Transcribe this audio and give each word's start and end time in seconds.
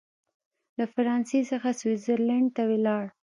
له 0.77 0.85
فرانسې 0.93 1.39
څخه 1.51 1.69
سویس 1.79 2.01
زرلینډ 2.07 2.47
ته 2.55 2.63
ولاړ. 2.71 3.03